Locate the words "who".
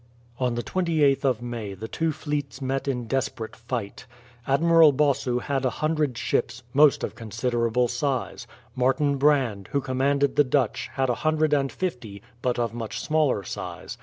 9.73-9.79